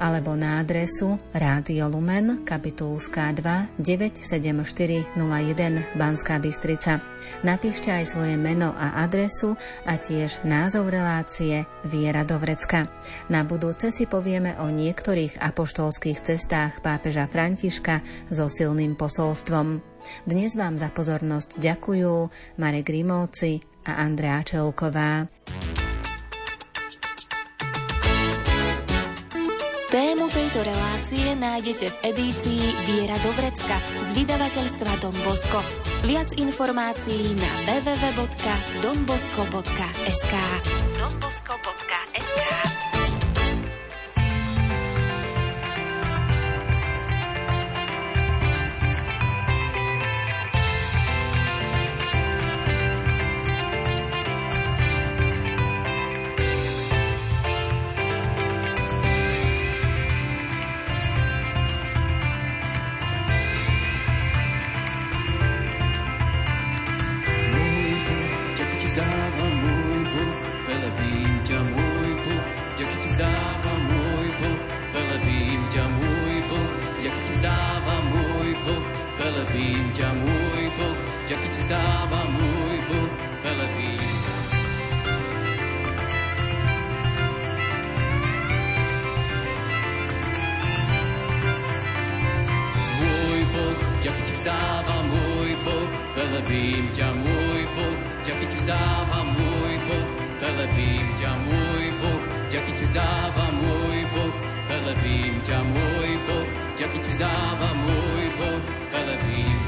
[0.00, 5.12] alebo na adresu Rádio Lumen Lumen, Kapitulská 2, 97401
[5.92, 7.04] Banská Bystrica.
[7.44, 12.88] Napíšte aj svoje meno a adresu a tiež názov relácie Viera do Vrecka.
[13.28, 18.00] Na budúce si povieme o niektorých apoštolských cestách pápeža Františka
[18.32, 19.84] so silným posolstvom.
[20.24, 25.28] Dnes vám za pozornosť ďakujú Marek Grimovci a Andrea Čelková.
[29.94, 35.62] Tému tejto relácie nájdete v edícii Viera do Vrecka z vydavateľstva Don Bosco.
[36.02, 40.34] Viac informácií na www.donbosco.sk
[94.44, 97.96] vzdávam môj Boh, velebím ťa môj Boh,
[98.28, 102.22] ďaký ti vzdávam môj Boh, velebím ťa môj Boh,
[102.52, 104.34] ďaký ti vzdávam môj Boh,
[104.68, 108.60] velebím ťa môj Boh, ďaký ti vzdávam môj Boh,
[108.92, 109.63] velebím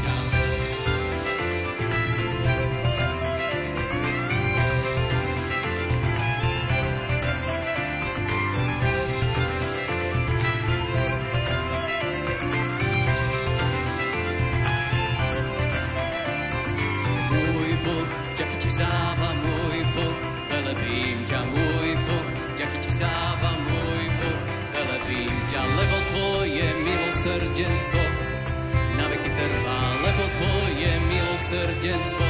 [31.47, 32.27] milosrdenstvo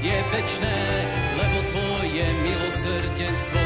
[0.00, 0.78] je večné,
[1.36, 3.60] lebo tvoje milosrdenstvo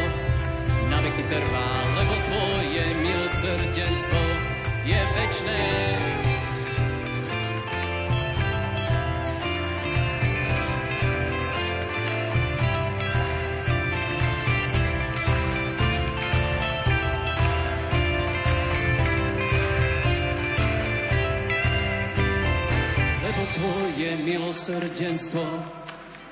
[0.91, 4.23] na veky trvá, lebo tvoje milosrdenstvo
[4.83, 6.30] je večné.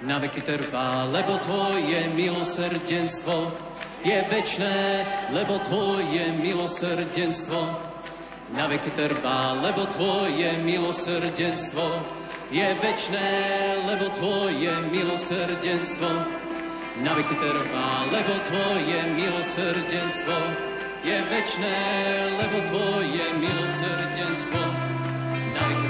[0.03, 3.51] Na veky trvá, lebo tvoje milosrdenstvo
[4.07, 7.61] je večné, lebo tvoje milosrdenstvo
[8.55, 11.87] na veky trvá, lebo tvoje milosrdenstvo
[12.55, 13.31] je večné,
[13.91, 16.11] lebo tvoje milosrdenstvo
[17.03, 20.39] na veky trvá, lebo tvoje milosrdenstvo
[21.03, 21.79] je večné,
[22.39, 24.63] lebo tvoje milosrdenstvo
[25.55, 25.88] na veky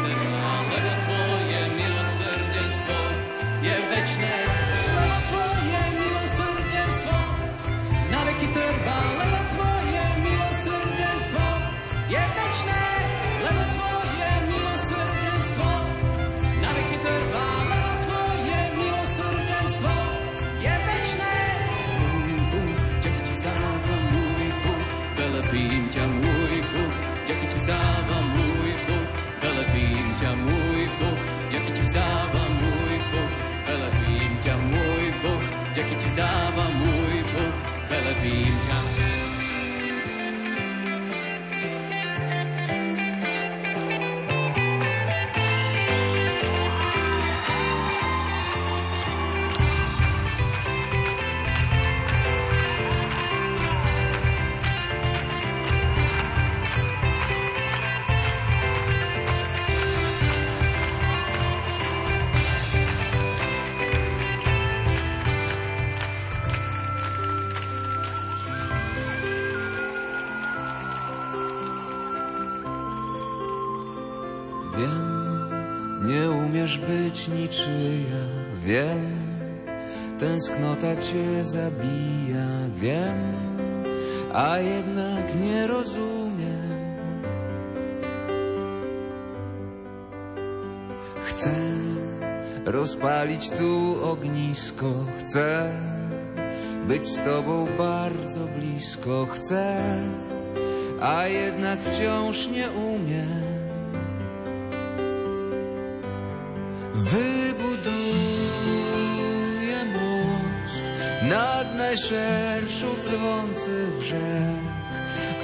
[80.80, 82.48] tęsknota cię zabija,
[82.80, 83.34] wiem,
[84.32, 86.68] a jednak nie rozumiem.
[91.22, 91.50] Chcę
[92.64, 94.86] rozpalić tu ognisko,
[95.18, 95.72] chcę
[96.88, 99.82] być z tobą bardzo blisko, chcę,
[101.00, 103.47] a jednak wciąż nie umiem.
[111.88, 113.06] Najszerszą z
[114.02, 114.62] rzek,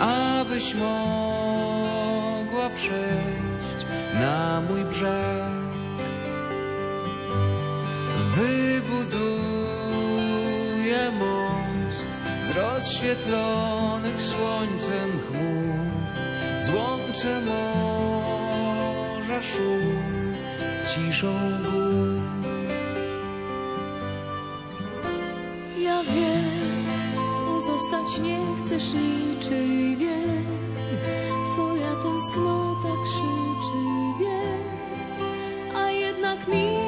[0.01, 5.53] abyś mogła przejść na mój brzeg.
[8.35, 9.23] Wybuduję
[11.19, 12.07] most
[12.43, 15.75] z rozświetlonych słońcem chmur,
[16.61, 20.35] złączę morza szum
[20.71, 21.33] z ciszą
[21.63, 22.24] gór.
[27.85, 30.45] Zostać nie chcesz niczyj, wiem.
[31.55, 33.85] Twoja tęsknota krzyczy,
[34.21, 34.63] wiem.
[35.77, 36.84] A jednak mi